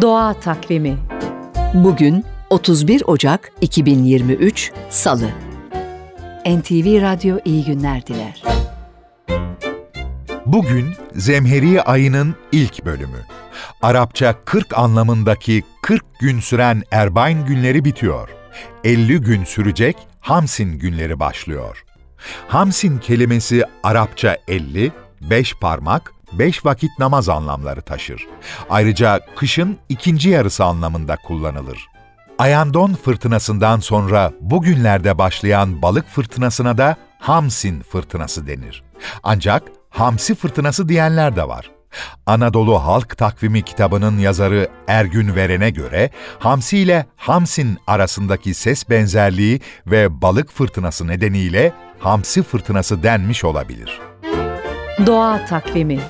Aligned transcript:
Doğa 0.00 0.34
Takvimi 0.34 0.98
Bugün 1.74 2.24
31 2.50 3.02
Ocak 3.06 3.52
2023 3.60 4.72
Salı. 4.90 5.30
NTV 6.46 7.02
Radyo 7.02 7.38
iyi 7.44 7.64
günler 7.64 8.06
diler. 8.06 8.42
Bugün 10.46 10.94
Zemheri 11.14 11.82
ayının 11.82 12.34
ilk 12.52 12.84
bölümü. 12.84 13.26
Arapça 13.82 14.34
40 14.44 14.78
anlamındaki 14.78 15.62
40 15.82 16.18
gün 16.20 16.40
süren 16.40 16.82
Erbayn 16.90 17.46
günleri 17.46 17.84
bitiyor. 17.84 18.28
50 18.84 19.20
gün 19.20 19.44
sürecek 19.44 19.96
Hamsin 20.20 20.78
günleri 20.78 21.20
başlıyor. 21.20 21.84
Hamsin 22.48 22.98
kelimesi 22.98 23.64
Arapça 23.82 24.36
50, 24.48 24.92
5 25.20 25.54
parmak, 25.54 26.12
beş 26.32 26.64
vakit 26.64 26.98
namaz 26.98 27.28
anlamları 27.28 27.82
taşır. 27.82 28.26
Ayrıca 28.70 29.20
kışın 29.36 29.78
ikinci 29.88 30.28
yarısı 30.28 30.64
anlamında 30.64 31.16
kullanılır. 31.16 31.86
Ayandon 32.38 32.94
fırtınasından 32.94 33.80
sonra 33.80 34.32
bugünlerde 34.40 35.18
başlayan 35.18 35.82
balık 35.82 36.08
fırtınasına 36.08 36.78
da 36.78 36.96
Hamsin 37.18 37.80
fırtınası 37.82 38.46
denir. 38.46 38.82
Ancak 39.22 39.62
Hamsi 39.90 40.34
fırtınası 40.34 40.88
diyenler 40.88 41.36
de 41.36 41.48
var. 41.48 41.70
Anadolu 42.26 42.84
Halk 42.84 43.18
Takvimi 43.18 43.62
kitabının 43.62 44.18
yazarı 44.18 44.68
Ergün 44.86 45.34
Veren'e 45.34 45.70
göre 45.70 46.10
Hamsi 46.38 46.78
ile 46.78 47.06
Hamsin 47.16 47.78
arasındaki 47.86 48.54
ses 48.54 48.90
benzerliği 48.90 49.60
ve 49.86 50.22
balık 50.22 50.52
fırtınası 50.52 51.06
nedeniyle 51.06 51.72
Hamsi 51.98 52.42
fırtınası 52.42 53.02
denmiş 53.02 53.44
olabilir. 53.44 54.00
Doğa 55.06 55.44
Takvimi 55.44 56.00